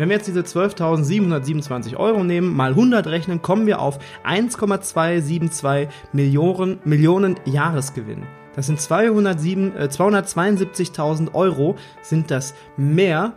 Wenn 0.00 0.08
wir 0.08 0.16
jetzt 0.16 0.28
diese 0.28 0.40
12.727 0.40 1.94
Euro 1.98 2.24
nehmen, 2.24 2.56
mal 2.56 2.70
100 2.70 3.06
rechnen, 3.08 3.42
kommen 3.42 3.66
wir 3.66 3.82
auf 3.82 3.98
1,272 4.24 5.88
Millionen, 6.14 6.78
Millionen 6.84 7.38
Jahresgewinn. 7.44 8.22
Das 8.56 8.66
sind 8.66 8.80
207, 8.80 9.76
äh, 9.76 9.88
272.000 9.90 11.34
Euro, 11.34 11.76
sind 12.00 12.30
das 12.30 12.54
mehr. 12.78 13.34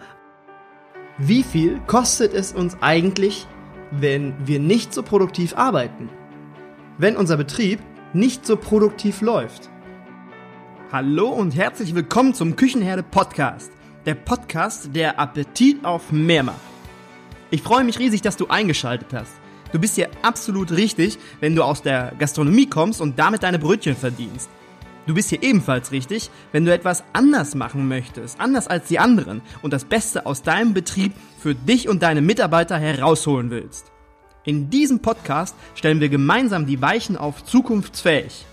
Wie 1.17 1.43
viel 1.43 1.81
kostet 1.85 2.33
es 2.33 2.53
uns 2.53 2.77
eigentlich, 2.79 3.45
wenn 3.91 4.33
wir 4.47 4.61
nicht 4.61 4.93
so 4.93 5.03
produktiv 5.03 5.57
arbeiten? 5.57 6.07
Wenn 6.97 7.17
unser 7.17 7.35
Betrieb 7.35 7.81
nicht 8.13 8.45
so 8.45 8.55
produktiv 8.55 9.19
läuft? 9.19 9.69
Hallo 10.93 11.27
und 11.27 11.57
herzlich 11.57 11.93
willkommen 11.93 12.33
zum 12.33 12.55
Küchenherde 12.55 13.03
Podcast 13.03 13.73
der 14.05 14.15
Podcast, 14.15 14.89
der 14.93 15.19
Appetit 15.19 15.83
auf 15.85 16.11
mehr 16.11 16.43
macht. 16.43 16.59
Ich 17.51 17.61
freue 17.61 17.83
mich 17.83 17.99
riesig, 17.99 18.21
dass 18.21 18.35
du 18.35 18.47
eingeschaltet 18.47 19.13
hast. 19.13 19.31
Du 19.71 19.79
bist 19.79 19.95
hier 19.95 20.09
absolut 20.21 20.71
richtig, 20.71 21.17
wenn 21.39 21.55
du 21.55 21.63
aus 21.63 21.81
der 21.81 22.13
Gastronomie 22.19 22.67
kommst 22.67 23.01
und 23.01 23.17
damit 23.17 23.43
deine 23.43 23.59
Brötchen 23.59 23.95
verdienst. 23.95 24.49
Du 25.05 25.13
bist 25.13 25.29
hier 25.29 25.43
ebenfalls 25.43 25.91
richtig, 25.91 26.29
wenn 26.51 26.65
du 26.65 26.73
etwas 26.73 27.03
anders 27.11 27.55
machen 27.55 27.87
möchtest, 27.87 28.39
anders 28.39 28.67
als 28.67 28.87
die 28.87 28.99
anderen 28.99 29.41
und 29.61 29.73
das 29.73 29.85
Beste 29.85 30.25
aus 30.25 30.43
deinem 30.43 30.73
Betrieb 30.73 31.13
für 31.39 31.55
dich 31.55 31.89
und 31.89 32.03
deine 32.03 32.21
Mitarbeiter 32.21 32.77
herausholen 32.77 33.49
willst. 33.49 33.91
In 34.45 34.69
diesem 34.69 34.99
Podcast 34.99 35.55
stellen 35.75 35.99
wir 35.99 36.09
gemeinsam 36.09 36.65
die 36.65 36.81
Weichen 36.81 37.17
auf 37.17 37.43
zukunftsfähig. 37.43 38.45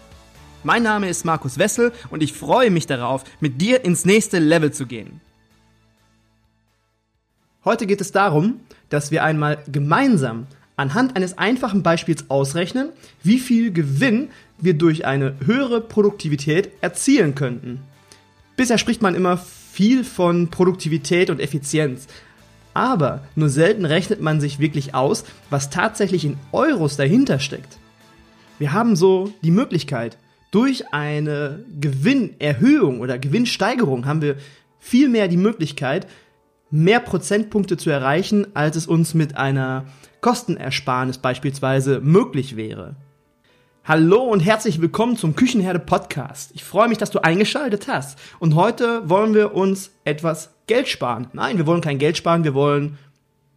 Mein 0.62 0.82
Name 0.82 1.08
ist 1.08 1.24
Markus 1.24 1.58
Wessel 1.58 1.92
und 2.10 2.22
ich 2.22 2.32
freue 2.32 2.70
mich 2.70 2.86
darauf, 2.86 3.24
mit 3.40 3.60
dir 3.60 3.84
ins 3.84 4.04
nächste 4.04 4.38
Level 4.38 4.72
zu 4.72 4.86
gehen. 4.86 5.20
Heute 7.62 7.86
geht 7.86 8.00
es 8.00 8.10
darum, 8.10 8.60
dass 8.88 9.10
wir 9.10 9.22
einmal 9.22 9.58
gemeinsam 9.70 10.46
anhand 10.76 11.14
eines 11.14 11.36
einfachen 11.36 11.82
Beispiels 11.82 12.30
ausrechnen, 12.30 12.88
wie 13.22 13.38
viel 13.38 13.70
Gewinn 13.70 14.30
wir 14.56 14.72
durch 14.72 15.04
eine 15.04 15.34
höhere 15.44 15.82
Produktivität 15.82 16.70
erzielen 16.80 17.34
könnten. 17.34 17.80
Bisher 18.56 18.78
spricht 18.78 19.02
man 19.02 19.14
immer 19.14 19.36
viel 19.36 20.04
von 20.04 20.48
Produktivität 20.48 21.28
und 21.28 21.38
Effizienz, 21.38 22.06
aber 22.72 23.24
nur 23.34 23.50
selten 23.50 23.84
rechnet 23.84 24.22
man 24.22 24.40
sich 24.40 24.58
wirklich 24.58 24.94
aus, 24.94 25.24
was 25.50 25.68
tatsächlich 25.68 26.24
in 26.24 26.38
Euros 26.52 26.96
dahinter 26.96 27.40
steckt. 27.40 27.78
Wir 28.58 28.72
haben 28.72 28.96
so 28.96 29.34
die 29.42 29.50
Möglichkeit, 29.50 30.16
durch 30.50 30.94
eine 30.94 31.62
Gewinnerhöhung 31.78 33.00
oder 33.00 33.18
Gewinnsteigerung 33.18 34.06
haben 34.06 34.22
wir 34.22 34.36
viel 34.78 35.10
mehr 35.10 35.28
die 35.28 35.36
Möglichkeit, 35.36 36.06
mehr 36.70 37.00
Prozentpunkte 37.00 37.76
zu 37.76 37.90
erreichen, 37.90 38.46
als 38.54 38.76
es 38.76 38.86
uns 38.86 39.14
mit 39.14 39.36
einer 39.36 39.86
Kostenersparnis 40.20 41.18
beispielsweise 41.18 42.00
möglich 42.00 42.56
wäre. 42.56 42.94
Hallo 43.84 44.22
und 44.22 44.40
herzlich 44.40 44.80
willkommen 44.80 45.16
zum 45.16 45.34
Küchenherde 45.34 45.80
Podcast. 45.80 46.52
Ich 46.54 46.62
freue 46.62 46.88
mich, 46.88 46.98
dass 46.98 47.10
du 47.10 47.18
eingeschaltet 47.18 47.88
hast. 47.88 48.18
Und 48.38 48.54
heute 48.54 49.08
wollen 49.08 49.34
wir 49.34 49.54
uns 49.54 49.90
etwas 50.04 50.54
Geld 50.68 50.86
sparen. 50.86 51.28
Nein, 51.32 51.58
wir 51.58 51.66
wollen 51.66 51.80
kein 51.80 51.98
Geld 51.98 52.16
sparen, 52.16 52.44
wir 52.44 52.54
wollen 52.54 52.98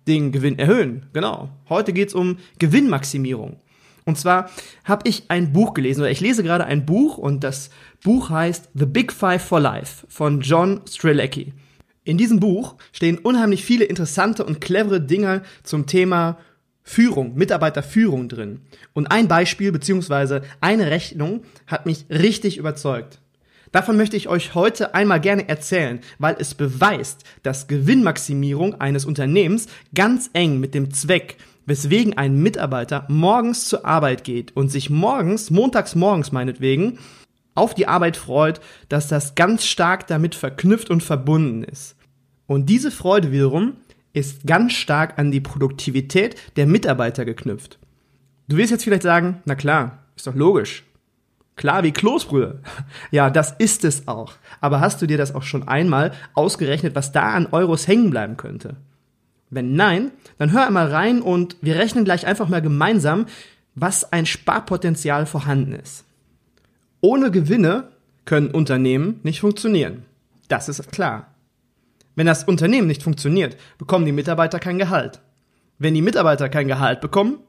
den 0.07 0.31
Gewinn 0.31 0.57
erhöhen. 0.57 1.05
Genau. 1.13 1.49
Heute 1.69 1.93
geht 1.93 2.07
es 2.07 2.15
um 2.15 2.37
Gewinnmaximierung. 2.57 3.57
Und 4.05 4.17
zwar 4.17 4.49
habe 4.85 5.07
ich 5.07 5.25
ein 5.29 5.53
Buch 5.53 5.75
gelesen, 5.75 6.01
oder 6.01 6.09
ich 6.09 6.19
lese 6.19 6.41
gerade 6.41 6.65
ein 6.65 6.85
Buch 6.85 7.17
und 7.17 7.43
das 7.43 7.69
Buch 8.03 8.31
heißt 8.31 8.69
The 8.73 8.85
Big 8.85 9.13
Five 9.13 9.43
for 9.43 9.59
Life 9.59 10.05
von 10.09 10.41
John 10.41 10.81
Strelecki. 10.89 11.53
In 12.05 12.17
diesem 12.17 12.39
Buch 12.39 12.75
stehen 12.91 13.17
unheimlich 13.17 13.63
viele 13.63 13.85
interessante 13.85 14.43
und 14.43 14.59
clevere 14.59 14.99
Dinge 14.99 15.43
zum 15.63 15.85
Thema 15.85 16.37
Führung, 16.83 17.35
Mitarbeiterführung 17.35 18.27
drin. 18.27 18.59
Und 18.93 19.07
ein 19.07 19.29
Beispiel 19.29 19.71
beziehungsweise 19.71 20.41
eine 20.59 20.91
Rechnung 20.91 21.43
hat 21.65 21.85
mich 21.85 22.05
richtig 22.09 22.57
überzeugt. 22.57 23.19
Davon 23.71 23.97
möchte 23.97 24.17
ich 24.17 24.27
euch 24.27 24.53
heute 24.53 24.93
einmal 24.93 25.19
gerne 25.19 25.49
erzählen, 25.49 26.01
weil 26.19 26.35
es 26.37 26.53
beweist, 26.53 27.23
dass 27.41 27.67
Gewinnmaximierung 27.67 28.79
eines 28.79 29.05
Unternehmens 29.05 29.67
ganz 29.95 30.29
eng 30.33 30.59
mit 30.59 30.75
dem 30.75 30.93
Zweck, 30.93 31.37
weswegen 31.65 32.15
ein 32.17 32.37
Mitarbeiter 32.37 33.07
morgens 33.09 33.65
zur 33.65 33.85
Arbeit 33.85 34.25
geht 34.25 34.55
und 34.55 34.69
sich 34.69 34.89
morgens, 34.89 35.49
montags 35.49 35.95
morgens 35.95 36.31
meinetwegen, 36.31 36.99
auf 37.55 37.73
die 37.73 37.87
Arbeit 37.87 38.17
freut, 38.17 38.61
dass 38.89 39.07
das 39.07 39.35
ganz 39.35 39.65
stark 39.65 40.07
damit 40.07 40.35
verknüpft 40.35 40.89
und 40.89 41.03
verbunden 41.03 41.63
ist. 41.63 41.95
Und 42.47 42.69
diese 42.69 42.91
Freude 42.91 43.31
wiederum 43.31 43.73
ist 44.13 44.45
ganz 44.45 44.73
stark 44.73 45.17
an 45.17 45.31
die 45.31 45.41
Produktivität 45.41 46.35
der 46.55 46.67
Mitarbeiter 46.67 47.25
geknüpft. 47.25 47.79
Du 48.47 48.57
wirst 48.57 48.71
jetzt 48.71 48.83
vielleicht 48.83 49.03
sagen, 49.03 49.41
na 49.45 49.55
klar, 49.55 50.03
ist 50.15 50.27
doch 50.27 50.35
logisch. 50.35 50.83
Klar 51.55 51.83
wie 51.83 51.91
Kloßbrühe. 51.91 52.59
Ja, 53.11 53.29
das 53.29 53.51
ist 53.51 53.83
es 53.85 54.07
auch. 54.07 54.33
Aber 54.59 54.79
hast 54.79 55.01
du 55.01 55.07
dir 55.07 55.17
das 55.17 55.35
auch 55.35 55.43
schon 55.43 55.67
einmal 55.67 56.11
ausgerechnet, 56.33 56.95
was 56.95 57.11
da 57.11 57.33
an 57.33 57.47
Euros 57.51 57.87
hängen 57.87 58.09
bleiben 58.09 58.37
könnte? 58.37 58.75
Wenn 59.49 59.75
nein, 59.75 60.11
dann 60.39 60.51
hör 60.51 60.65
einmal 60.65 60.87
rein 60.91 61.21
und 61.21 61.57
wir 61.61 61.75
rechnen 61.75 62.05
gleich 62.05 62.25
einfach 62.25 62.49
mal 62.49 62.61
gemeinsam, 62.61 63.27
was 63.75 64.11
ein 64.11 64.25
Sparpotenzial 64.25 65.25
vorhanden 65.25 65.73
ist. 65.73 66.05
Ohne 67.05 67.31
Gewinne 67.31 67.89
können 68.23 68.51
Unternehmen 68.51 69.19
nicht 69.23 69.41
funktionieren. 69.41 70.05
Das 70.47 70.69
ist 70.69 70.89
klar. 70.93 71.35
Wenn 72.15 72.25
das 72.25 72.45
Unternehmen 72.45 72.87
nicht 72.87 73.03
funktioniert, 73.03 73.57
bekommen 73.77 74.05
die 74.05 74.13
Mitarbeiter 74.13 74.57
kein 74.57 74.77
Gehalt. 74.77 75.19
Wenn 75.77 75.95
die 75.95 76.01
Mitarbeiter 76.01 76.47
kein 76.47 76.69
Gehalt 76.69 77.01
bekommen, 77.01 77.39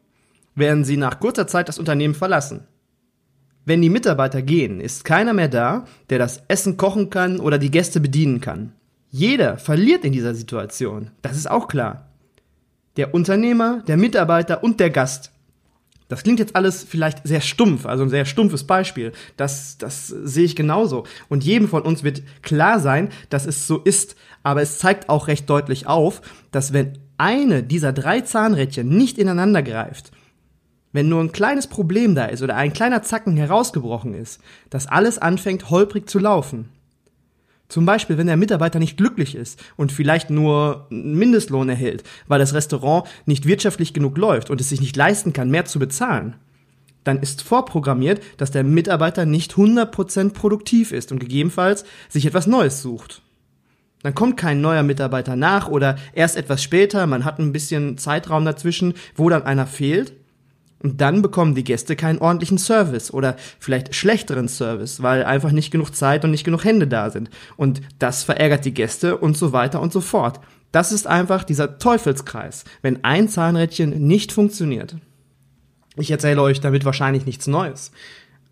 werden 0.56 0.84
sie 0.84 0.96
nach 0.96 1.20
kurzer 1.20 1.46
Zeit 1.46 1.68
das 1.68 1.78
Unternehmen 1.78 2.16
verlassen. 2.16 2.64
Wenn 3.64 3.80
die 3.80 3.90
Mitarbeiter 3.90 4.42
gehen, 4.42 4.80
ist 4.80 5.04
keiner 5.04 5.32
mehr 5.32 5.48
da, 5.48 5.84
der 6.10 6.18
das 6.18 6.42
Essen 6.48 6.76
kochen 6.76 7.08
kann 7.08 7.38
oder 7.38 7.58
die 7.58 7.70
Gäste 7.70 8.00
bedienen 8.00 8.40
kann. 8.40 8.72
Jeder 9.10 9.56
verliert 9.56 10.04
in 10.04 10.12
dieser 10.12 10.34
Situation, 10.34 11.12
das 11.22 11.36
ist 11.36 11.48
auch 11.48 11.68
klar. 11.68 12.08
Der 12.96 13.14
Unternehmer, 13.14 13.84
der 13.86 13.98
Mitarbeiter 13.98 14.64
und 14.64 14.80
der 14.80 14.90
Gast. 14.90 15.30
Das 16.08 16.22
klingt 16.22 16.38
jetzt 16.38 16.54
alles 16.54 16.84
vielleicht 16.84 17.26
sehr 17.26 17.40
stumpf, 17.40 17.86
also 17.86 18.04
ein 18.04 18.10
sehr 18.10 18.26
stumpfes 18.26 18.64
Beispiel. 18.64 19.12
Das, 19.36 19.78
das 19.78 20.08
sehe 20.08 20.44
ich 20.44 20.54
genauso. 20.54 21.04
Und 21.28 21.44
jedem 21.44 21.68
von 21.68 21.82
uns 21.82 22.04
wird 22.04 22.22
klar 22.42 22.78
sein, 22.78 23.08
dass 23.30 23.46
es 23.46 23.66
so 23.66 23.78
ist. 23.78 24.16
Aber 24.42 24.60
es 24.60 24.78
zeigt 24.78 25.08
auch 25.08 25.28
recht 25.28 25.48
deutlich 25.48 25.86
auf, 25.86 26.20
dass 26.50 26.72
wenn 26.72 26.98
eine 27.16 27.62
dieser 27.62 27.92
drei 27.92 28.20
Zahnrädchen 28.20 28.88
nicht 28.88 29.18
ineinander 29.18 29.62
greift, 29.62 30.10
wenn 30.92 31.08
nur 31.08 31.22
ein 31.22 31.32
kleines 31.32 31.66
Problem 31.66 32.14
da 32.14 32.26
ist 32.26 32.42
oder 32.42 32.56
ein 32.56 32.72
kleiner 32.72 33.02
Zacken 33.02 33.36
herausgebrochen 33.36 34.14
ist, 34.14 34.40
dass 34.70 34.86
alles 34.86 35.18
anfängt 35.18 35.70
holprig 35.70 36.08
zu 36.08 36.18
laufen. 36.18 36.68
Zum 37.68 37.86
Beispiel, 37.86 38.18
wenn 38.18 38.26
der 38.26 38.36
Mitarbeiter 38.36 38.78
nicht 38.78 38.96
glücklich 38.96 39.34
ist 39.34 39.62
und 39.76 39.90
vielleicht 39.90 40.30
nur 40.30 40.86
einen 40.90 41.14
Mindestlohn 41.14 41.68
erhält, 41.68 42.04
weil 42.28 42.38
das 42.38 42.54
Restaurant 42.54 43.08
nicht 43.26 43.46
wirtschaftlich 43.46 43.94
genug 43.94 44.18
läuft 44.18 44.50
und 44.50 44.60
es 44.60 44.68
sich 44.68 44.80
nicht 44.80 44.96
leisten 44.96 45.32
kann, 45.32 45.50
mehr 45.50 45.64
zu 45.64 45.78
bezahlen, 45.78 46.36
dann 47.04 47.20
ist 47.20 47.42
vorprogrammiert, 47.42 48.22
dass 48.38 48.50
der 48.50 48.64
Mitarbeiter 48.64 49.26
nicht 49.26 49.54
100% 49.54 50.30
produktiv 50.30 50.92
ist 50.92 51.12
und 51.12 51.18
gegebenenfalls 51.18 51.84
sich 52.08 52.26
etwas 52.26 52.46
Neues 52.46 52.82
sucht. 52.82 53.22
Dann 54.02 54.14
kommt 54.14 54.36
kein 54.36 54.60
neuer 54.60 54.82
Mitarbeiter 54.82 55.34
nach 55.34 55.68
oder 55.68 55.96
erst 56.12 56.36
etwas 56.36 56.62
später, 56.62 57.06
man 57.06 57.24
hat 57.24 57.38
ein 57.38 57.52
bisschen 57.52 57.96
Zeitraum 57.96 58.44
dazwischen, 58.44 58.94
wo 59.16 59.30
dann 59.30 59.44
einer 59.44 59.66
fehlt 59.66 60.12
und 60.84 61.00
dann 61.00 61.22
bekommen 61.22 61.54
die 61.54 61.64
Gäste 61.64 61.96
keinen 61.96 62.18
ordentlichen 62.18 62.58
Service 62.58 63.10
oder 63.10 63.36
vielleicht 63.58 63.94
schlechteren 63.94 64.48
Service, 64.48 65.02
weil 65.02 65.24
einfach 65.24 65.50
nicht 65.50 65.70
genug 65.70 65.96
Zeit 65.96 66.24
und 66.26 66.30
nicht 66.30 66.44
genug 66.44 66.62
Hände 66.62 66.86
da 66.86 67.08
sind. 67.08 67.30
Und 67.56 67.80
das 67.98 68.22
verärgert 68.22 68.66
die 68.66 68.74
Gäste 68.74 69.16
und 69.16 69.34
so 69.34 69.52
weiter 69.52 69.80
und 69.80 69.94
so 69.94 70.02
fort. 70.02 70.40
Das 70.72 70.92
ist 70.92 71.06
einfach 71.06 71.42
dieser 71.42 71.78
Teufelskreis, 71.78 72.64
wenn 72.82 73.02
ein 73.02 73.30
Zahnrädchen 73.30 74.06
nicht 74.06 74.30
funktioniert. 74.30 74.96
Ich 75.96 76.10
erzähle 76.10 76.42
euch 76.42 76.60
damit 76.60 76.84
wahrscheinlich 76.84 77.24
nichts 77.24 77.46
Neues. 77.46 77.90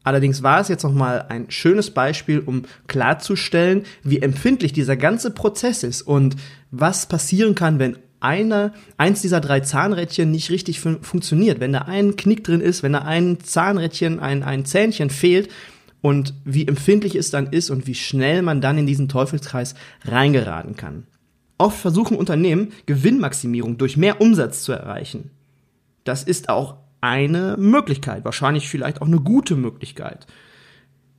Allerdings 0.03 0.43
war 0.43 0.59
es 0.59 0.69
jetzt 0.69 0.85
nochmal 0.85 1.27
ein 1.29 1.51
schönes 1.51 1.91
Beispiel, 1.91 2.41
um 2.41 2.63
klarzustellen, 2.87 3.83
wie 4.05 4.23
empfindlich 4.23 4.73
dieser 4.73 4.97
ganze 4.97 5.33
Prozess 5.33 5.83
ist 5.83 6.01
und 6.01 6.37
was 6.71 7.05
passieren 7.05 7.55
kann, 7.55 7.79
wenn 7.79 7.99
einer, 8.23 8.73
eins 8.97 9.23
dieser 9.23 9.41
drei 9.41 9.61
Zahnrädchen 9.61 10.31
nicht 10.31 10.51
richtig 10.51 10.81
fun 10.81 11.03
funktioniert, 11.03 11.61
wenn 11.61 11.73
da 11.73 11.83
ein 11.83 12.17
Knick 12.17 12.45
drin 12.45 12.61
ist, 12.61 12.83
wenn 12.83 12.93
da 12.93 13.01
ein 13.01 13.41
Zahnrädchen, 13.41 14.21
ein, 14.21 14.43
ein 14.43 14.65
Zähnchen 14.65 15.11
fehlt 15.11 15.49
und 16.01 16.35
wie 16.45 16.67
empfindlich 16.67 17.15
es 17.15 17.31
dann 17.31 17.47
ist 17.49 17.71
und 17.71 17.87
wie 17.87 17.95
schnell 17.95 18.43
man 18.43 18.61
dann 18.61 18.79
in 18.79 18.87
diesen 18.87 19.09
Teufelskreis 19.09 19.75
reingeraten 20.05 20.77
kann. 20.77 21.07
Oft 21.59 21.79
versuchen 21.79 22.17
Unternehmen, 22.17 22.73
Gewinnmaximierung 22.87 23.79
durch 23.79 23.97
mehr 23.97 24.21
Umsatz 24.21 24.63
zu 24.63 24.73
erreichen. 24.73 25.31
Das 26.05 26.25
ist 26.25 26.49
auch 26.49 26.77
eine 27.01 27.57
Möglichkeit, 27.59 28.25
wahrscheinlich 28.25 28.69
vielleicht 28.69 29.01
auch 29.01 29.07
eine 29.07 29.21
gute 29.21 29.57
Möglichkeit. 29.57 30.27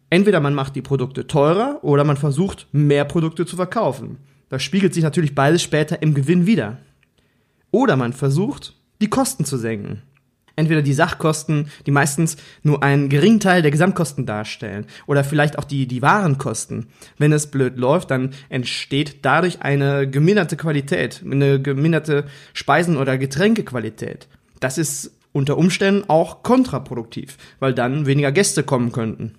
Entweder 0.09 0.39
man 0.41 0.53
macht 0.53 0.75
die 0.75 0.81
Produkte 0.81 1.27
teurer 1.27 1.79
oder 1.81 2.03
man 2.03 2.17
versucht, 2.17 2.67
mehr 2.71 3.05
Produkte 3.05 3.45
zu 3.45 3.55
verkaufen. 3.55 4.17
Das 4.49 4.61
spiegelt 4.61 4.93
sich 4.93 5.03
natürlich 5.03 5.33
beides 5.33 5.63
später 5.63 6.01
im 6.01 6.13
Gewinn 6.13 6.45
wieder. 6.45 6.77
Oder 7.73 7.95
man 7.95 8.13
versucht, 8.13 8.75
die 9.01 9.09
Kosten 9.09 9.45
zu 9.45 9.57
senken. 9.57 10.03
Entweder 10.55 10.83
die 10.83 10.93
Sachkosten, 10.93 11.69
die 11.87 11.91
meistens 11.91 12.37
nur 12.61 12.83
einen 12.83 13.09
geringen 13.09 13.39
Teil 13.39 13.63
der 13.63 13.71
Gesamtkosten 13.71 14.27
darstellen, 14.27 14.85
oder 15.07 15.23
vielleicht 15.23 15.57
auch 15.57 15.63
die, 15.63 15.87
die 15.87 16.03
Warenkosten. 16.03 16.85
Wenn 17.17 17.33
es 17.33 17.47
blöd 17.47 17.79
läuft, 17.79 18.11
dann 18.11 18.29
entsteht 18.49 19.25
dadurch 19.25 19.63
eine 19.63 20.07
geminderte 20.07 20.55
Qualität, 20.55 21.23
eine 21.25 21.59
geminderte 21.59 22.25
Speisen- 22.53 22.97
oder 22.97 23.17
Getränkequalität. 23.17 24.27
Das 24.59 24.77
ist 24.77 25.17
unter 25.31 25.57
Umständen 25.57 26.07
auch 26.07 26.43
kontraproduktiv, 26.43 27.39
weil 27.59 27.73
dann 27.73 28.05
weniger 28.05 28.31
Gäste 28.31 28.61
kommen 28.61 28.91
könnten. 28.91 29.33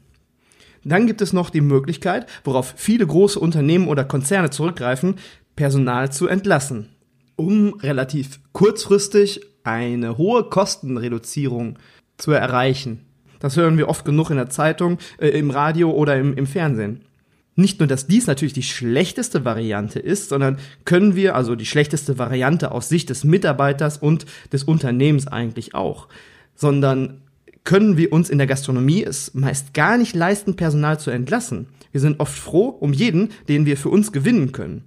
Dann 0.82 1.06
gibt 1.06 1.20
es 1.20 1.32
noch 1.32 1.50
die 1.50 1.60
Möglichkeit, 1.60 2.26
worauf 2.42 2.74
viele 2.76 3.06
große 3.06 3.38
Unternehmen 3.38 3.86
oder 3.86 4.02
Konzerne 4.04 4.50
zurückgreifen, 4.50 5.20
Personal 5.54 6.10
zu 6.10 6.26
entlassen, 6.26 6.88
um 7.36 7.74
relativ 7.74 8.40
kurzfristig 8.52 9.40
eine 9.64 10.18
hohe 10.18 10.44
Kostenreduzierung 10.44 11.78
zu 12.16 12.32
erreichen. 12.32 13.00
Das 13.40 13.56
hören 13.56 13.76
wir 13.76 13.88
oft 13.88 14.04
genug 14.04 14.30
in 14.30 14.36
der 14.36 14.50
Zeitung, 14.50 14.98
äh, 15.18 15.28
im 15.28 15.50
Radio 15.50 15.90
oder 15.90 16.16
im, 16.16 16.34
im 16.34 16.46
Fernsehen. 16.46 17.02
Nicht 17.56 17.78
nur, 17.78 17.86
dass 17.86 18.06
dies 18.06 18.26
natürlich 18.26 18.52
die 18.52 18.62
schlechteste 18.62 19.44
Variante 19.44 20.00
ist, 20.00 20.28
sondern 20.28 20.58
können 20.84 21.14
wir, 21.14 21.36
also 21.36 21.54
die 21.54 21.66
schlechteste 21.66 22.18
Variante 22.18 22.72
aus 22.72 22.88
Sicht 22.88 23.10
des 23.10 23.22
Mitarbeiters 23.22 23.98
und 23.98 24.26
des 24.52 24.64
Unternehmens 24.64 25.28
eigentlich 25.28 25.74
auch, 25.74 26.08
sondern 26.56 27.20
können 27.62 27.96
wir 27.96 28.12
uns 28.12 28.28
in 28.28 28.38
der 28.38 28.46
Gastronomie 28.46 29.04
es 29.04 29.34
meist 29.34 29.72
gar 29.72 29.96
nicht 29.98 30.14
leisten, 30.14 30.56
Personal 30.56 30.98
zu 30.98 31.10
entlassen. 31.10 31.68
Wir 31.92 32.00
sind 32.00 32.20
oft 32.20 32.36
froh 32.36 32.68
um 32.68 32.92
jeden, 32.92 33.30
den 33.48 33.66
wir 33.66 33.76
für 33.76 33.88
uns 33.88 34.10
gewinnen 34.10 34.52
können. 34.52 34.84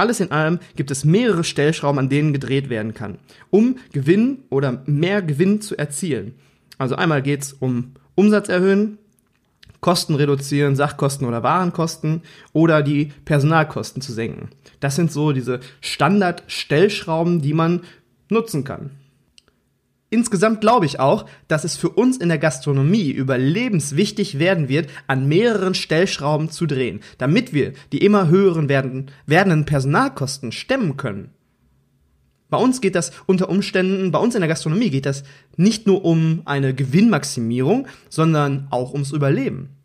Alles 0.00 0.18
in 0.18 0.32
allem 0.32 0.60
gibt 0.76 0.90
es 0.90 1.04
mehrere 1.04 1.44
Stellschrauben, 1.44 1.98
an 1.98 2.08
denen 2.08 2.32
gedreht 2.32 2.70
werden 2.70 2.94
kann, 2.94 3.18
um 3.50 3.76
Gewinn 3.92 4.44
oder 4.48 4.82
mehr 4.86 5.20
Gewinn 5.20 5.60
zu 5.60 5.76
erzielen. 5.76 6.36
Also 6.78 6.94
einmal 6.94 7.20
geht 7.20 7.42
es 7.42 7.52
um 7.52 7.92
Umsatz 8.14 8.48
erhöhen, 8.48 8.96
Kosten 9.80 10.14
reduzieren, 10.14 10.74
Sachkosten 10.74 11.26
oder 11.26 11.42
Warenkosten 11.42 12.22
oder 12.54 12.82
die 12.82 13.12
Personalkosten 13.26 14.00
zu 14.00 14.14
senken. 14.14 14.48
Das 14.80 14.96
sind 14.96 15.12
so 15.12 15.32
diese 15.32 15.60
Standard-Stellschrauben, 15.82 17.42
die 17.42 17.52
man 17.52 17.82
nutzen 18.30 18.64
kann. 18.64 18.92
Insgesamt 20.12 20.60
glaube 20.60 20.86
ich 20.86 20.98
auch, 20.98 21.26
dass 21.46 21.62
es 21.62 21.76
für 21.76 21.88
uns 21.88 22.16
in 22.16 22.28
der 22.28 22.38
Gastronomie 22.38 23.10
überlebenswichtig 23.10 24.40
werden 24.40 24.68
wird, 24.68 24.90
an 25.06 25.28
mehreren 25.28 25.74
Stellschrauben 25.74 26.50
zu 26.50 26.66
drehen, 26.66 27.00
damit 27.18 27.52
wir 27.52 27.74
die 27.92 28.04
immer 28.04 28.28
höheren 28.28 28.68
werden, 28.68 29.12
werdenden 29.26 29.66
Personalkosten 29.66 30.50
stemmen 30.50 30.96
können. 30.96 31.30
Bei 32.48 32.58
uns 32.58 32.80
geht 32.80 32.96
das 32.96 33.12
unter 33.26 33.48
Umständen, 33.48 34.10
bei 34.10 34.18
uns 34.18 34.34
in 34.34 34.40
der 34.40 34.48
Gastronomie 34.48 34.90
geht 34.90 35.06
das 35.06 35.22
nicht 35.56 35.86
nur 35.86 36.04
um 36.04 36.42
eine 36.44 36.74
Gewinnmaximierung, 36.74 37.86
sondern 38.08 38.66
auch 38.70 38.92
ums 38.92 39.12
Überleben. 39.12 39.79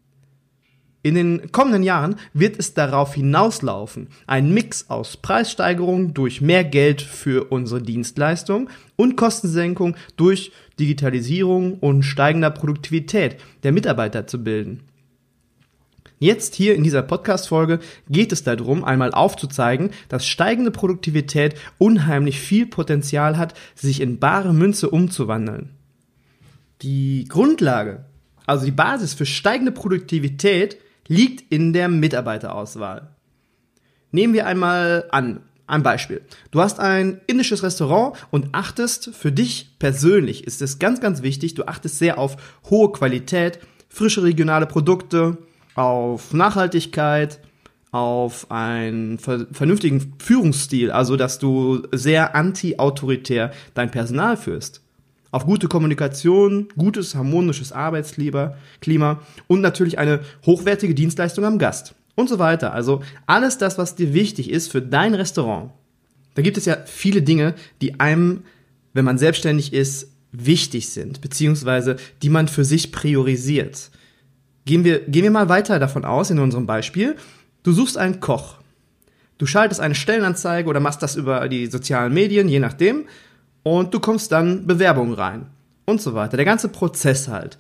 In 1.06 1.14
den 1.14 1.52
kommenden 1.52 1.84
Jahren 1.84 2.16
wird 2.34 2.58
es 2.58 2.74
darauf 2.74 3.14
hinauslaufen, 3.14 4.08
ein 4.26 4.52
Mix 4.52 4.90
aus 4.90 5.18
Preissteigerung 5.18 6.16
durch 6.16 6.42
mehr 6.42 6.64
Geld 6.64 7.00
für 7.00 7.52
unsere 7.52 7.80
Dienstleistung 7.80 8.72
und 8.96 9.16
Kostensenkung 9.16 9.98
durch 10.16 10.52
Digitalisierung 10.80 11.78
und 11.78 12.02
steigender 12.02 12.50
Produktivität 12.50 13.38
der 13.62 13.72
Mitarbeiter 13.72 14.26
zu 14.26 14.44
bilden. 14.44 14.80
Jetzt 16.18 16.56
hier 16.56 16.74
in 16.74 16.84
dieser 16.84 17.04
Podcast-Folge 17.04 17.82
geht 18.10 18.32
es 18.32 18.44
darum, 18.44 18.84
einmal 18.84 19.12
aufzuzeigen, 19.12 19.92
dass 20.10 20.26
steigende 20.26 20.72
Produktivität 20.72 21.54
unheimlich 21.78 22.40
viel 22.40 22.66
Potenzial 22.66 23.38
hat, 23.38 23.54
sich 23.76 24.02
in 24.02 24.18
bare 24.18 24.56
Münze 24.56 24.90
umzuwandeln. 24.90 25.70
Die 26.82 27.26
Grundlage, 27.30 28.06
also 28.48 28.66
die 28.66 28.72
Basis 28.72 29.14
für 29.14 29.28
steigende 29.28 29.72
Produktivität, 29.72 30.78
liegt 31.08 31.52
in 31.52 31.74
der 31.74 31.88
Mitarbeiterauswahl. 31.88 33.10
Nehmen 34.12 34.34
wir 34.34 34.48
einmal 34.48 35.06
an, 35.12 35.42
ein 35.68 35.84
Beispiel. 35.84 36.22
Du 36.52 36.62
hast 36.62 36.80
ein 36.80 37.22
indisches 37.28 37.64
Restaurant 37.64 38.16
und 38.32 38.50
achtest 38.54 39.14
für 39.14 39.32
dich 39.32 39.78
persönlich, 39.80 40.46
ist 40.46 40.62
es 40.62 40.80
ganz, 40.80 41.02
ganz 41.02 41.22
wichtig, 41.22 41.56
du 41.56 41.66
achtest 41.66 42.00
sehr 42.00 42.18
auf 42.18 42.38
hohe 42.70 42.92
Qualität, 42.92 43.60
frische 43.90 44.24
regionale 44.24 44.68
Produkte, 44.68 45.38
auf 45.74 46.34
Nachhaltigkeit, 46.34 47.40
auf 47.92 48.52
einen 48.52 49.20
vernünftigen 49.20 50.16
Führungsstil, 50.20 50.92
also 50.92 51.16
dass 51.16 51.40
du 51.40 51.84
sehr 51.92 52.36
anti-autoritär 52.36 53.52
dein 53.74 53.90
Personal 53.90 54.38
führst 54.38 54.85
auf 55.36 55.46
gute 55.46 55.68
Kommunikation, 55.68 56.70
gutes, 56.78 57.14
harmonisches 57.14 57.74
Arbeitsklima 57.74 58.56
und 59.48 59.60
natürlich 59.60 60.00
eine 60.00 60.22
hochwertige 60.46 60.96
Dienstleistung 60.96 61.44
am 61.44 61.60
Gast 61.60 61.94
und 62.16 62.30
so 62.30 62.40
weiter. 62.40 62.74
Also 62.74 63.04
alles 63.26 63.58
das, 63.58 63.78
was 63.78 63.96
dir 63.96 64.14
wichtig 64.14 64.50
ist 64.50 64.72
für 64.72 64.82
dein 64.82 65.14
Restaurant. 65.14 65.72
Da 66.36 66.42
gibt 66.42 66.56
es 66.56 66.64
ja 66.64 66.78
viele 66.86 67.22
Dinge, 67.22 67.54
die 67.82 68.00
einem, 68.00 68.44
wenn 68.94 69.04
man 69.04 69.18
selbstständig 69.18 69.74
ist, 69.74 70.08
wichtig 70.32 70.88
sind, 70.88 71.20
beziehungsweise 71.20 71.98
die 72.22 72.30
man 72.30 72.48
für 72.48 72.64
sich 72.64 72.94
priorisiert. 72.94 73.92
Gehen 74.64 74.86
wir, 74.86 75.00
gehen 75.00 75.24
wir 75.24 75.32
mal 75.32 75.50
weiter 75.50 75.80
davon 75.80 76.06
aus 76.06 76.32
in 76.32 76.40
unserem 76.40 76.66
Beispiel. 76.66 77.18
Du 77.64 77.74
suchst 77.74 77.98
einen 77.98 78.22
Koch. 78.22 78.60
Du 79.38 79.46
schaltest 79.46 79.82
eine 79.82 79.96
Stellenanzeige 79.96 80.70
oder 80.70 80.80
machst 80.80 81.04
das 81.04 81.18
über 81.18 81.50
die 81.50 81.68
sozialen 81.68 82.14
Medien, 82.14 82.48
je 82.48 82.60
nachdem, 82.60 83.04
und 83.66 83.96
du 83.96 84.00
kommst 84.00 84.32
dann 84.32 84.68
Bewerbungen 84.68 85.16
rein 85.16 85.48
und 85.86 86.00
so 86.00 86.14
weiter. 86.14 86.38
Der 86.38 86.46
ganze 86.46 86.70
Prozess 86.70 87.28
halt. 87.28 87.58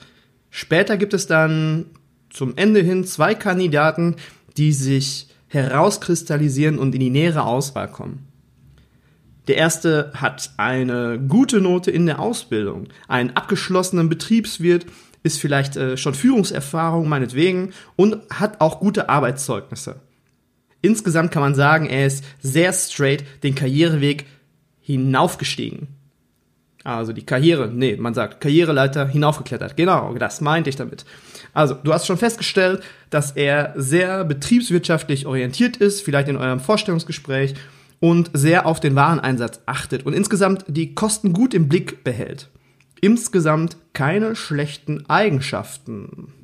Später 0.52 0.98
gibt 0.98 1.16
es 1.16 1.25
dann 1.25 1.88
zum 2.30 2.56
Ende 2.57 2.81
hin 2.81 3.06
zwei 3.06 3.34
Kandidaten, 3.34 4.16
die 4.56 4.72
sich 4.72 5.30
herauskristallisieren 5.48 6.78
und 6.78 6.94
in 6.94 7.02
die 7.02 7.10
nähere 7.10 7.44
Auswahl 7.44 7.90
kommen. 7.90 8.28
Der 9.48 9.57
erste 9.57 10.12
hat 10.13 10.52
eine 10.57 11.19
gute 11.19 11.60
Note 11.60 11.90
in 11.90 12.06
der 12.06 12.19
Ausbildung, 12.19 12.88
einen 13.07 13.31
abgeschlossenen 13.31 14.07
Betriebswirt, 14.07 14.86
ist 15.24 15.40
vielleicht 15.40 15.75
äh, 15.75 15.98
schon 15.98 16.13
Führungserfahrung 16.13 17.10
meinetwegen 17.10 17.74
und 17.96 18.18
hat 18.30 18.62
auch 18.62 18.80
gute 18.80 19.10
Arbeitszeugnisse. 19.10 20.02
Insgesamt 20.81 21.31
kann 21.31 21.42
man 21.42 21.56
sagen, 21.56 21.88
er 21.88 22.06
ist 22.06 22.24
sehr 22.44 22.72
straight 22.74 23.24
den 23.42 23.56
Karriereweg 23.56 24.25
hinaufgestiegen. 24.86 25.88
Also 26.83 27.14
die 27.14 27.26
Karriere, 27.26 27.71
nee, 27.74 27.95
man 27.95 28.14
sagt 28.14 28.40
Karriereleiter 28.40 29.07
hinaufgeklettert. 29.07 29.76
Genau, 29.76 30.14
das 30.14 30.40
meinte 30.40 30.69
ich 30.69 30.76
damit. 30.76 31.04
Also, 31.52 31.74
du 31.74 31.92
hast 31.92 32.06
schon 32.06 32.18
festgestellt, 32.18 32.83
dass 33.09 33.31
er 33.31 33.74
sehr 33.76 34.24
betriebswirtschaftlich 34.24 35.26
orientiert 35.26 35.78
ist, 35.78 36.02
vielleicht 36.02 36.28
in 36.28 36.38
eurem 36.38 36.59
Vorstellungsgespräch 36.59 37.56
und 38.00 38.30
sehr 38.33 38.68
auf 38.68 38.80
den 38.80 38.94
Wareneinsatz 38.94 39.62
achtet 39.66 40.06
und 40.06 40.14
insgesamt 40.14 40.66
die 40.68 40.94
Kosten 40.94 41.33
gut 41.33 41.56
im 41.56 41.68
Blick 41.68 42.04
behält. 42.04 42.50
Insgesamt 43.02 43.78
keine 43.94 44.36
schlechten 44.36 45.09
Eigenschaften. 45.09 46.34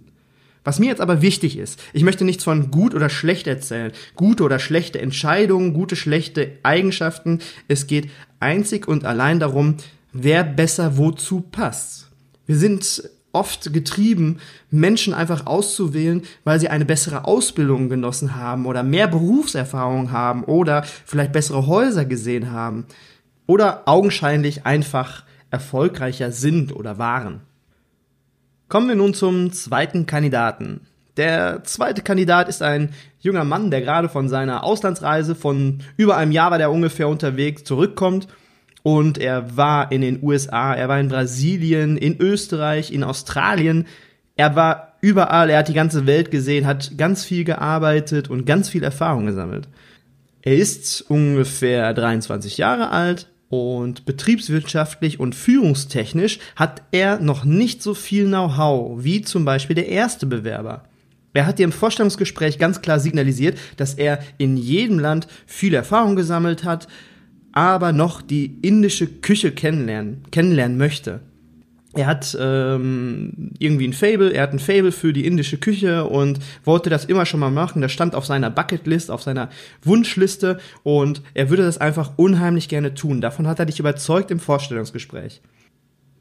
Was 0.63 0.79
mir 0.79 0.87
jetzt 0.87 1.01
aber 1.01 1.21
wichtig 1.21 1.57
ist, 1.57 1.81
ich 1.91 2.03
möchte 2.03 2.23
nichts 2.23 2.43
von 2.43 2.69
gut 2.69 2.93
oder 2.93 3.09
schlecht 3.09 3.47
erzählen, 3.47 3.91
gute 4.15 4.43
oder 4.43 4.59
schlechte 4.59 5.01
Entscheidungen, 5.01 5.73
gute, 5.73 5.95
schlechte 5.95 6.51
Eigenschaften. 6.61 7.39
Es 7.67 7.87
geht 7.87 8.09
einzig 8.39 8.87
und 8.87 9.03
allein 9.05 9.39
darum, 9.39 9.77
wer 10.13 10.43
besser 10.43 10.97
wozu 10.97 11.41
passt. 11.41 12.09
Wir 12.45 12.57
sind 12.57 13.09
oft 13.33 13.73
getrieben, 13.73 14.37
Menschen 14.69 15.13
einfach 15.13 15.45
auszuwählen, 15.45 16.23
weil 16.43 16.59
sie 16.59 16.69
eine 16.69 16.85
bessere 16.85 17.25
Ausbildung 17.25 17.89
genossen 17.89 18.35
haben 18.35 18.65
oder 18.65 18.83
mehr 18.83 19.07
Berufserfahrung 19.07 20.11
haben 20.11 20.43
oder 20.43 20.83
vielleicht 20.83 21.31
bessere 21.31 21.65
Häuser 21.67 22.05
gesehen 22.05 22.51
haben 22.51 22.85
oder 23.47 23.83
augenscheinlich 23.87 24.65
einfach 24.65 25.23
erfolgreicher 25.49 26.31
sind 26.31 26.75
oder 26.75 26.97
waren. 26.97 27.41
Kommen 28.71 28.87
wir 28.87 28.95
nun 28.95 29.13
zum 29.13 29.51
zweiten 29.51 30.05
Kandidaten. 30.05 30.87
Der 31.17 31.61
zweite 31.65 32.03
Kandidat 32.03 32.47
ist 32.47 32.61
ein 32.61 32.93
junger 33.19 33.43
Mann, 33.43 33.69
der 33.69 33.81
gerade 33.81 34.07
von 34.07 34.29
seiner 34.29 34.63
Auslandsreise 34.63 35.35
von 35.35 35.79
über 35.97 36.15
einem 36.15 36.31
Jahr 36.31 36.51
war 36.51 36.57
der 36.57 36.71
ungefähr 36.71 37.09
unterwegs 37.09 37.65
zurückkommt 37.65 38.29
und 38.81 39.17
er 39.17 39.57
war 39.57 39.91
in 39.91 39.99
den 39.99 40.23
USA, 40.23 40.73
er 40.73 40.87
war 40.87 41.01
in 41.01 41.09
Brasilien, 41.09 41.97
in 41.97 42.17
Österreich, 42.21 42.93
in 42.93 43.03
Australien. 43.03 43.87
Er 44.37 44.55
war 44.55 44.93
überall, 45.01 45.49
er 45.49 45.59
hat 45.59 45.67
die 45.67 45.73
ganze 45.73 46.07
Welt 46.07 46.31
gesehen, 46.31 46.65
hat 46.65 46.97
ganz 46.97 47.25
viel 47.25 47.43
gearbeitet 47.43 48.29
und 48.29 48.45
ganz 48.45 48.69
viel 48.69 48.85
Erfahrung 48.85 49.25
gesammelt. 49.25 49.67
Er 50.43 50.55
ist 50.55 51.01
ungefähr 51.09 51.93
23 51.93 52.57
Jahre 52.57 52.91
alt 52.91 53.30
und 53.51 54.05
betriebswirtschaftlich 54.05 55.19
und 55.19 55.35
führungstechnisch 55.35 56.39
hat 56.55 56.81
er 56.91 57.19
noch 57.19 57.43
nicht 57.43 57.83
so 57.83 57.93
viel 57.93 58.25
Know-how 58.25 59.03
wie 59.03 59.21
zum 59.21 59.43
Beispiel 59.43 59.75
der 59.75 59.89
erste 59.89 60.25
Bewerber. 60.25 60.85
Er 61.33 61.45
hat 61.45 61.59
dir 61.59 61.65
im 61.65 61.73
Vorstellungsgespräch 61.73 62.57
ganz 62.57 62.81
klar 62.81 62.99
signalisiert, 62.99 63.57
dass 63.75 63.93
er 63.93 64.19
in 64.37 64.55
jedem 64.55 64.99
Land 64.99 65.27
viel 65.45 65.73
Erfahrung 65.73 66.15
gesammelt 66.15 66.63
hat, 66.63 66.87
aber 67.51 67.91
noch 67.91 68.21
die 68.21 68.57
indische 68.61 69.07
Küche 69.07 69.51
kennenlernen, 69.51 70.23
kennenlernen 70.31 70.77
möchte. 70.77 71.19
Er 71.93 72.07
hat 72.07 72.37
ähm, 72.39 73.51
irgendwie 73.59 73.87
ein 73.87 73.93
Fable, 73.93 74.31
er 74.31 74.43
hat 74.43 74.53
ein 74.53 74.59
Fable 74.59 74.93
für 74.93 75.11
die 75.11 75.25
indische 75.25 75.57
Küche 75.57 76.05
und 76.05 76.39
wollte 76.63 76.89
das 76.89 77.03
immer 77.03 77.25
schon 77.25 77.41
mal 77.41 77.51
machen. 77.51 77.81
Das 77.81 77.91
stand 77.91 78.15
auf 78.15 78.25
seiner 78.25 78.49
Bucketlist, 78.49 79.11
auf 79.11 79.21
seiner 79.23 79.49
Wunschliste 79.83 80.59
und 80.83 81.21
er 81.33 81.49
würde 81.49 81.63
das 81.63 81.79
einfach 81.79 82.13
unheimlich 82.15 82.69
gerne 82.69 82.93
tun. 82.93 83.19
Davon 83.19 83.45
hat 83.45 83.59
er 83.59 83.65
dich 83.65 83.79
überzeugt 83.79 84.31
im 84.31 84.39
Vorstellungsgespräch. 84.39 85.41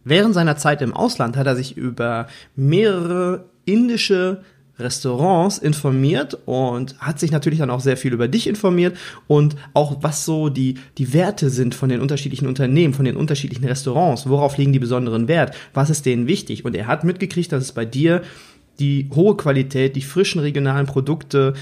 Während 0.02 0.34
seiner 0.34 0.56
Zeit 0.56 0.82
im 0.82 0.92
Ausland 0.92 1.36
hat 1.36 1.46
er 1.46 1.54
sich 1.54 1.76
über 1.76 2.26
mehrere 2.56 3.44
indische 3.64 4.42
Restaurants 4.80 5.58
informiert 5.58 6.38
und 6.46 6.98
hat 6.98 7.20
sich 7.20 7.30
natürlich 7.30 7.60
dann 7.60 7.70
auch 7.70 7.80
sehr 7.80 7.96
viel 7.96 8.12
über 8.12 8.28
dich 8.28 8.46
informiert 8.46 8.96
und 9.26 9.56
auch 9.74 10.02
was 10.02 10.24
so 10.24 10.48
die, 10.48 10.74
die 10.98 11.12
Werte 11.12 11.50
sind 11.50 11.74
von 11.74 11.88
den 11.88 12.00
unterschiedlichen 12.00 12.46
Unternehmen, 12.46 12.94
von 12.94 13.04
den 13.04 13.16
unterschiedlichen 13.16 13.64
Restaurants, 13.64 14.28
worauf 14.28 14.56
liegen 14.56 14.72
die 14.72 14.78
besonderen 14.78 15.28
Wert, 15.28 15.54
was 15.74 15.90
ist 15.90 16.06
denen 16.06 16.26
wichtig? 16.26 16.64
Und 16.64 16.74
er 16.74 16.86
hat 16.86 17.04
mitgekriegt, 17.04 17.52
dass 17.52 17.62
es 17.62 17.72
bei 17.72 17.84
dir 17.84 18.22
die 18.78 19.08
hohe 19.14 19.36
Qualität, 19.36 19.94
die 19.94 20.02
frischen 20.02 20.40
regionalen 20.40 20.86
Produkte, 20.86 21.54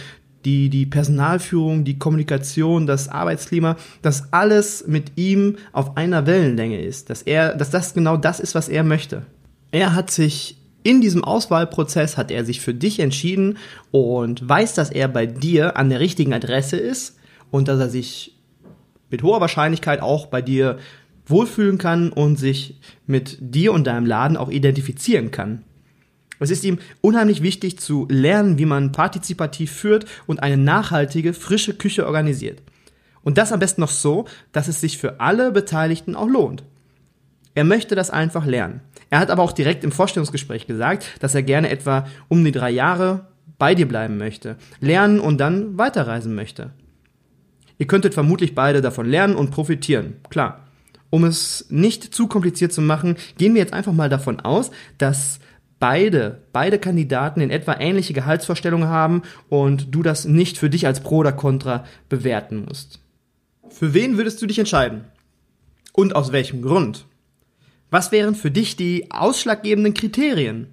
die, 0.45 0.71
die 0.71 0.87
Personalführung, 0.87 1.85
die 1.85 1.99
Kommunikation, 1.99 2.87
das 2.87 3.09
Arbeitsklima, 3.09 3.77
dass 4.03 4.33
alles 4.33 4.87
mit 4.87 5.13
ihm 5.17 5.57
auf 5.73 5.97
einer 5.97 6.27
Wellenlänge 6.27 6.81
ist, 6.81 7.11
dass 7.11 7.23
er, 7.23 7.55
dass 7.55 7.71
das 7.71 7.95
genau 7.95 8.17
das 8.17 8.41
ist, 8.41 8.55
was 8.55 8.69
er 8.69 8.85
möchte. 8.85 9.27
Er 9.71 9.95
hat 9.95 10.11
sich 10.11 10.58
in 10.89 11.03
diesem 11.03 11.23
Auswahlprozess 11.23 12.17
hat 12.17 12.31
er 12.31 12.47
sich 12.47 12.63
für 12.63 12.73
dich 12.73 12.99
entschieden 13.01 13.59
und 13.91 14.49
weiß, 14.49 14.73
dass 14.73 14.89
er 14.89 15.07
bei 15.07 15.27
dir 15.27 15.77
an 15.77 15.91
der 15.91 16.01
richtigen 16.01 16.33
Adresse 16.33 16.79
ist 16.79 17.19
und 17.51 17.69
dass 17.69 17.79
er 17.79 17.91
sich 17.91 18.39
mit 19.11 19.23
hoher 19.23 19.43
Wahrscheinlichkeit 19.43 20.01
auch 20.01 20.29
bei 20.29 20.41
dir 20.41 20.79
wohlfühlen 21.27 21.77
kann 21.77 22.09
und 22.09 22.37
sich 22.37 22.81
mit 23.07 23.37
dir 23.39 23.75
und 23.75 23.87
deinem 23.87 24.07
Laden 24.07 24.39
auch 24.39 24.49
identifizieren 24.49 25.31
kann. 25.31 25.63
Es 26.39 26.51
ist 26.51 26.65
ihm 26.65 26.79
unheimlich 27.03 27.43
wichtig 27.43 27.79
zu 27.79 28.07
lernen, 28.09 28.57
wie 28.57 28.65
man 28.65 28.91
partizipativ 28.91 29.71
führt 29.71 30.07
und 30.27 30.43
eine 30.43 30.57
nachhaltige, 30.57 31.35
frische 31.35 31.75
Küche 31.75 32.07
organisiert. 32.07 32.63
Und 33.23 33.37
das 33.37 33.53
am 33.53 33.61
besten 33.61 33.83
noch 33.83 33.91
so, 33.91 34.25
dass 34.53 34.69
es 34.69 34.81
sich 34.81 34.97
für 34.97 35.21
alle 35.21 35.53
Beteiligten 35.53 36.17
auch 36.17 36.29
lohnt. 36.29 36.65
Er 37.55 37.65
möchte 37.65 37.95
das 37.95 38.11
einfach 38.11 38.47
lernen. 38.47 38.81
Er 39.11 39.19
hat 39.19 39.31
aber 39.31 39.43
auch 39.43 39.53
direkt 39.53 39.85
im 39.85 39.93
Vorstellungsgespräch 39.93 40.67
gesagt, 40.67 41.15
dass 41.21 41.35
er 41.35 41.43
gerne 41.43 41.71
etwa 41.71 42.07
um 42.29 42.45
die 42.45 42.53
drei 42.53 42.71
Jahre 42.71 43.27
bei 43.59 43.75
dir 43.75 43.89
bleiben 43.89 44.19
möchte, 44.19 44.57
lernen 44.81 45.21
und 45.21 45.39
dann 45.39 45.79
weiterreisen 45.79 46.35
möchte. 46.35 46.71
Ihr 47.79 47.87
könntet 47.87 48.15
vermutlich 48.15 48.55
beide 48.55 48.81
davon 48.81 49.07
lernen 49.07 49.37
und 49.37 49.51
profitieren, 49.51 50.17
klar. 50.31 50.65
Um 51.11 51.25
es 51.25 51.67
nicht 51.71 52.15
zu 52.15 52.27
kompliziert 52.27 52.73
zu 52.73 52.83
machen, 52.83 53.17
gehen 53.39 53.55
wir 53.55 53.63
jetzt 53.63 53.73
einfach 53.73 53.93
mal 53.93 54.11
davon 54.11 54.41
aus, 54.41 54.71
dass 54.99 55.39
beide, 55.79 56.43
beide 56.53 56.79
Kandidaten 56.79 57.41
in 57.41 57.51
etwa 57.51 57.77
ähnliche 57.79 58.13
Gehaltsvorstellungen 58.13 58.89
haben 58.89 59.23
und 59.49 59.95
du 59.95 60.03
das 60.03 60.27
nicht 60.27 60.59
für 60.59 60.69
dich 60.69 60.87
als 60.87 61.01
Pro 61.01 61.19
oder 61.19 61.33
Contra 61.33 61.85
bewerten 62.09 62.65
musst. 62.67 63.01
Für 63.71 63.95
wen 63.95 64.17
würdest 64.17 64.43
du 64.43 64.47
dich 64.47 64.59
entscheiden? 64.59 65.05
Und 65.93 66.15
aus 66.15 66.33
welchem 66.33 66.63
Grund? 66.63 67.07
Was 67.91 68.13
wären 68.13 68.35
für 68.35 68.51
dich 68.51 68.77
die 68.77 69.11
ausschlaggebenden 69.11 69.95
Kriterien? 69.95 70.69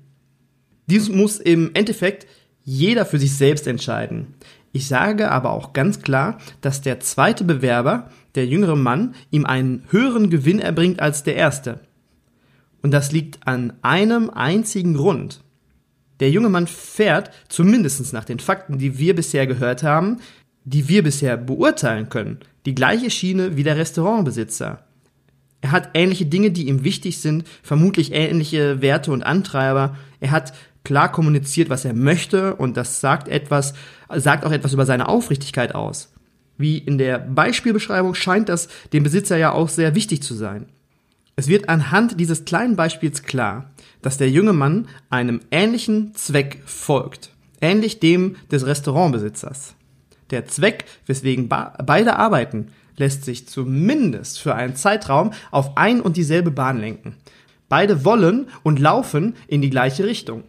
Dies 0.87 1.09
muss 1.09 1.39
im 1.39 1.71
Endeffekt 1.73 2.27
jeder 2.63 3.05
für 3.05 3.19
sich 3.19 3.35
selbst 3.35 3.67
entscheiden. 3.67 4.35
Ich 4.73 4.87
sage 4.87 5.31
aber 5.31 5.51
auch 5.51 5.71
ganz 5.71 6.01
klar, 6.01 6.39
dass 6.59 6.81
der 6.81 6.99
zweite 6.99 7.45
Bewerber, 7.45 8.09
der 8.35 8.45
jüngere 8.45 8.75
Mann, 8.75 9.15
ihm 9.31 9.45
einen 9.45 9.85
höheren 9.89 10.29
Gewinn 10.29 10.59
erbringt 10.59 10.99
als 10.99 11.23
der 11.23 11.35
erste. 11.35 11.79
Und 12.81 12.91
das 12.91 13.11
liegt 13.11 13.47
an 13.47 13.73
einem 13.81 14.29
einzigen 14.29 14.95
Grund. 14.95 15.41
Der 16.19 16.29
junge 16.29 16.49
Mann 16.49 16.67
fährt, 16.67 17.31
zumindest 17.47 18.13
nach 18.13 18.25
den 18.25 18.39
Fakten, 18.39 18.77
die 18.77 18.97
wir 18.99 19.15
bisher 19.15 19.47
gehört 19.47 19.83
haben, 19.83 20.17
die 20.65 20.89
wir 20.89 21.03
bisher 21.03 21.37
beurteilen 21.37 22.09
können, 22.09 22.39
die 22.65 22.75
gleiche 22.75 23.09
Schiene 23.09 23.55
wie 23.55 23.63
der 23.63 23.77
Restaurantbesitzer. 23.77 24.83
Er 25.65 25.71
hat 25.71 25.89
ähnliche 25.95 26.27
Dinge, 26.27 26.51
die 26.51 26.67
ihm 26.67 26.83
wichtig 26.83 27.17
sind, 27.21 27.43
vermutlich 27.63 28.11
ähnliche 28.13 28.83
Werte 28.83 29.11
und 29.11 29.23
Antreiber. 29.23 29.97
Er 30.19 30.29
hat 30.29 30.53
klar 30.83 31.11
kommuniziert, 31.11 31.71
was 31.71 31.85
er 31.85 31.95
möchte 31.95 32.55
und 32.55 32.77
das 32.77 33.01
sagt 33.01 33.27
etwas, 33.27 33.73
sagt 34.13 34.45
auch 34.45 34.51
etwas 34.51 34.73
über 34.73 34.85
seine 34.85 35.07
Aufrichtigkeit 35.07 35.73
aus. 35.73 36.13
Wie 36.59 36.77
in 36.77 36.99
der 36.99 37.17
Beispielbeschreibung 37.17 38.13
scheint 38.13 38.47
das 38.47 38.67
dem 38.93 39.01
Besitzer 39.01 39.37
ja 39.37 39.53
auch 39.53 39.69
sehr 39.69 39.95
wichtig 39.95 40.21
zu 40.21 40.35
sein. 40.35 40.67
Es 41.35 41.47
wird 41.47 41.67
anhand 41.67 42.19
dieses 42.19 42.45
kleinen 42.45 42.75
Beispiels 42.75 43.23
klar, 43.23 43.71
dass 44.03 44.19
der 44.19 44.29
junge 44.29 44.53
Mann 44.53 44.87
einem 45.09 45.39
ähnlichen 45.49 46.13
Zweck 46.13 46.61
folgt, 46.67 47.31
ähnlich 47.59 47.99
dem 47.99 48.35
des 48.51 48.67
Restaurantbesitzers. 48.67 49.73
Der 50.29 50.45
Zweck, 50.45 50.85
weswegen 51.07 51.49
beide 51.49 52.17
arbeiten, 52.17 52.67
lässt 52.97 53.25
sich 53.25 53.47
zumindest 53.47 54.39
für 54.39 54.55
einen 54.55 54.75
Zeitraum 54.75 55.31
auf 55.51 55.77
ein 55.77 56.01
und 56.01 56.17
dieselbe 56.17 56.51
Bahn 56.51 56.79
lenken. 56.79 57.15
Beide 57.69 58.05
wollen 58.05 58.47
und 58.63 58.79
laufen 58.79 59.35
in 59.47 59.61
die 59.61 59.69
gleiche 59.69 60.05
Richtung. 60.05 60.43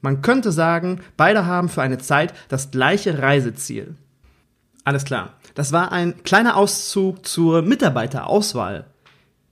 Man 0.00 0.22
könnte 0.22 0.50
sagen, 0.50 1.00
beide 1.16 1.46
haben 1.46 1.68
für 1.68 1.82
eine 1.82 1.98
Zeit 1.98 2.34
das 2.48 2.70
gleiche 2.70 3.18
Reiseziel. 3.18 3.94
Alles 4.84 5.04
klar. 5.04 5.34
Das 5.54 5.72
war 5.72 5.92
ein 5.92 6.22
kleiner 6.22 6.56
Auszug 6.56 7.26
zur 7.26 7.62
Mitarbeiterauswahl. 7.62 8.86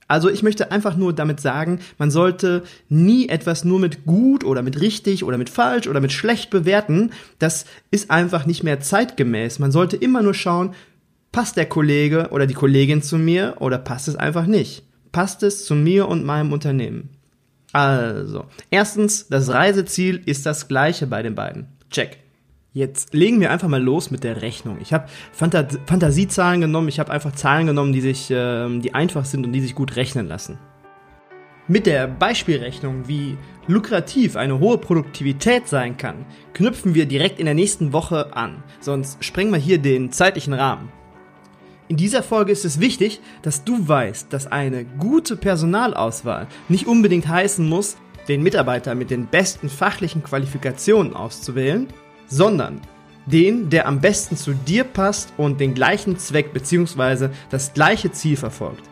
Also 0.09 0.27
ich 0.27 0.41
möchte 0.41 0.71
einfach 0.71 0.97
nur 0.97 1.13
damit 1.13 1.39
sagen, 1.39 1.81
man 1.99 2.09
sollte 2.09 2.63
nie 2.89 3.29
etwas 3.29 3.63
nur 3.63 3.79
mit 3.79 4.07
gut 4.07 4.43
oder 4.43 4.63
mit 4.63 4.81
richtig 4.81 5.23
oder 5.23 5.37
mit 5.37 5.51
falsch 5.51 5.87
oder 5.87 6.01
mit 6.01 6.11
schlecht 6.11 6.49
bewerten. 6.49 7.11
Das 7.37 7.65
ist 7.91 8.09
einfach 8.09 8.47
nicht 8.47 8.63
mehr 8.63 8.79
zeitgemäß. 8.79 9.59
Man 9.59 9.71
sollte 9.71 9.97
immer 9.97 10.23
nur 10.23 10.33
schauen, 10.33 10.73
passt 11.31 11.57
der 11.57 11.67
Kollege 11.67 12.29
oder 12.31 12.47
die 12.47 12.53
Kollegin 12.53 13.01
zu 13.01 13.17
mir 13.17 13.55
oder 13.59 13.77
passt 13.77 14.07
es 14.07 14.15
einfach 14.15 14.45
nicht? 14.45 14.83
Passt 15.11 15.43
es 15.43 15.65
zu 15.65 15.75
mir 15.75 16.07
und 16.07 16.25
meinem 16.25 16.53
Unternehmen? 16.53 17.09
Also, 17.71 18.45
erstens, 18.71 19.27
das 19.27 19.49
Reiseziel 19.49 20.21
ist 20.25 20.45
das 20.45 20.67
gleiche 20.67 21.07
bei 21.07 21.21
den 21.21 21.35
beiden. 21.35 21.67
Check. 21.91 22.17
Jetzt 22.71 23.13
legen 23.13 23.39
wir 23.39 23.51
einfach 23.51 23.67
mal 23.67 23.81
los 23.81 24.11
mit 24.11 24.23
der 24.23 24.41
Rechnung. 24.41 24.77
Ich 24.79 24.93
habe 24.93 25.07
Fantasiezahlen 25.31 26.61
genommen, 26.61 26.87
ich 26.87 26.99
habe 26.99 27.11
einfach 27.11 27.33
Zahlen 27.33 27.67
genommen, 27.67 27.93
die 27.93 28.01
sich, 28.01 28.29
äh, 28.29 28.79
die 28.79 28.93
einfach 28.93 29.25
sind 29.25 29.45
und 29.45 29.53
die 29.53 29.61
sich 29.61 29.73
gut 29.73 29.95
rechnen 29.95 30.27
lassen. 30.27 30.59
Mit 31.67 31.85
der 31.85 32.07
Beispielrechnung, 32.07 33.07
wie 33.07 33.37
lukrativ 33.67 34.35
eine 34.35 34.59
hohe 34.59 34.77
Produktivität 34.77 35.67
sein 35.67 35.97
kann, 35.97 36.25
knüpfen 36.53 36.95
wir 36.95 37.05
direkt 37.05 37.39
in 37.39 37.45
der 37.45 37.53
nächsten 37.53 37.93
Woche 37.93 38.35
an. 38.35 38.63
Sonst 38.79 39.23
sprengen 39.23 39.51
wir 39.51 39.59
hier 39.59 39.77
den 39.77 40.11
zeitlichen 40.11 40.53
Rahmen. 40.53 40.91
In 41.89 41.97
dieser 41.97 42.21
Folge 42.21 42.51
ist 42.51 42.65
es 42.65 42.79
wichtig, 42.79 43.19
dass 43.41 43.63
du 43.63 43.87
weißt, 43.87 44.31
dass 44.31 44.45
eine 44.45 44.85
gute 44.85 45.35
Personalauswahl 45.35 46.47
nicht 46.69 46.85
unbedingt 46.85 47.27
heißen 47.27 47.67
muss, 47.67 47.97
den 48.27 48.43
Mitarbeiter 48.43 48.93
mit 48.93 49.09
den 49.09 49.25
besten 49.25 49.69
fachlichen 49.69 50.23
Qualifikationen 50.23 51.15
auszuwählen, 51.15 51.87
sondern 52.27 52.79
den, 53.25 53.71
der 53.71 53.87
am 53.87 54.01
besten 54.01 54.37
zu 54.37 54.53
dir 54.53 54.83
passt 54.83 55.33
und 55.35 55.59
den 55.59 55.73
gleichen 55.73 56.19
Zweck 56.19 56.53
bzw. 56.53 57.29
das 57.49 57.73
gleiche 57.73 58.11
Ziel 58.11 58.37
verfolgt. 58.37 58.83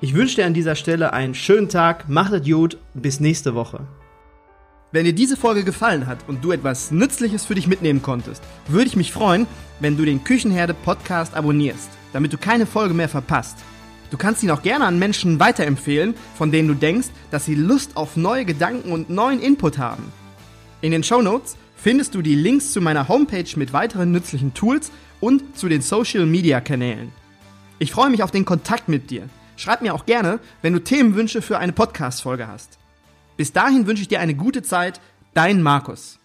Ich 0.00 0.14
wünsche 0.14 0.34
dir 0.34 0.46
an 0.46 0.54
dieser 0.54 0.74
Stelle 0.74 1.12
einen 1.12 1.36
schönen 1.36 1.68
Tag, 1.68 2.06
mach 2.08 2.32
es 2.32 2.44
gut, 2.44 2.78
bis 2.92 3.20
nächste 3.20 3.54
Woche. 3.54 3.86
Wenn 4.90 5.04
dir 5.04 5.12
diese 5.12 5.36
Folge 5.36 5.64
gefallen 5.64 6.06
hat 6.06 6.20
und 6.28 6.42
du 6.42 6.50
etwas 6.50 6.90
Nützliches 6.90 7.44
für 7.44 7.54
dich 7.54 7.66
mitnehmen 7.66 8.00
konntest, 8.00 8.42
würde 8.68 8.86
ich 8.86 8.96
mich 8.96 9.12
freuen, 9.12 9.46
wenn 9.80 9.98
du 9.98 10.06
den 10.06 10.24
Küchenherde 10.24 10.72
Podcast 10.72 11.34
abonnierst, 11.34 11.90
damit 12.14 12.32
du 12.32 12.38
keine 12.38 12.64
Folge 12.64 12.94
mehr 12.94 13.10
verpasst. 13.10 13.58
Du 14.10 14.16
kannst 14.16 14.42
ihn 14.42 14.50
auch 14.50 14.62
gerne 14.62 14.86
an 14.86 14.98
Menschen 14.98 15.38
weiterempfehlen, 15.38 16.14
von 16.34 16.50
denen 16.50 16.68
du 16.68 16.74
denkst, 16.74 17.08
dass 17.30 17.44
sie 17.44 17.54
Lust 17.54 17.98
auf 17.98 18.16
neue 18.16 18.46
Gedanken 18.46 18.90
und 18.90 19.10
neuen 19.10 19.40
Input 19.40 19.76
haben. 19.76 20.10
In 20.80 20.92
den 20.92 21.04
Show 21.04 21.20
Notes 21.20 21.58
findest 21.76 22.14
du 22.14 22.22
die 22.22 22.34
Links 22.34 22.72
zu 22.72 22.80
meiner 22.80 23.08
Homepage 23.08 23.50
mit 23.56 23.74
weiteren 23.74 24.10
nützlichen 24.10 24.54
Tools 24.54 24.90
und 25.20 25.54
zu 25.54 25.68
den 25.68 25.82
Social 25.82 26.24
Media 26.24 26.62
Kanälen. 26.62 27.12
Ich 27.78 27.92
freue 27.92 28.08
mich 28.08 28.22
auf 28.22 28.30
den 28.30 28.46
Kontakt 28.46 28.88
mit 28.88 29.10
dir. 29.10 29.28
Schreib 29.58 29.82
mir 29.82 29.92
auch 29.92 30.06
gerne, 30.06 30.40
wenn 30.62 30.72
du 30.72 30.82
Themenwünsche 30.82 31.42
für 31.42 31.58
eine 31.58 31.72
Podcast-Folge 31.74 32.48
hast. 32.48 32.77
Bis 33.38 33.52
dahin 33.52 33.86
wünsche 33.86 34.02
ich 34.02 34.08
dir 34.08 34.18
eine 34.18 34.34
gute 34.34 34.62
Zeit, 34.62 35.00
dein 35.32 35.62
Markus. 35.62 36.17